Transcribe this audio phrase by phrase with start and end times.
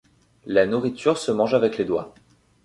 [0.47, 2.15] La nourriture se mange avec les doigts.